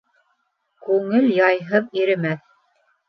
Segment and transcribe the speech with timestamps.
[0.87, 2.43] Күңел яйһыҙ иремәҫ.